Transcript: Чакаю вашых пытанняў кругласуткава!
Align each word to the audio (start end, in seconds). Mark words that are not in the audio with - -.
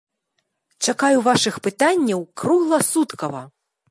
Чакаю 0.87 1.19
вашых 1.27 1.59
пытанняў 1.69 2.25
кругласуткава! 2.43 3.43